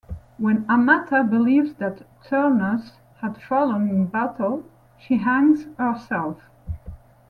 [0.39, 4.63] When Amata believes that Turnus had fallen in battle,
[4.97, 6.37] she hangs herself.